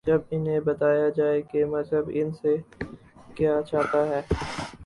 [0.05, 2.55] جب انہیں بتایا جائے کہ مذہب ان سے
[3.35, 4.21] کیا چاہتا ہے۔